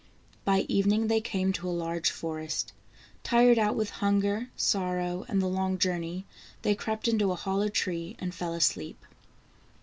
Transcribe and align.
By 0.45 0.61
evening 0.61 1.09
they 1.09 1.21
came 1.21 1.53
to 1.53 1.69
a 1.69 1.69
large 1.69 2.09
forest. 2.09 2.73
Tired 3.21 3.59
out 3.59 3.75
with 3.75 3.91
hun 4.01 4.19
ger, 4.19 4.49
sorrow, 4.55 5.27
and 5.29 5.39
the 5.39 5.45
long 5.47 5.77
journey, 5.77 6.25
they 6.63 6.73
crept 6.73 7.07
into 7.07 7.31
a 7.31 7.35
hollow 7.35 7.69
tree, 7.69 8.15
and 8.17 8.33
fell 8.33 8.55
asleep. 8.55 9.05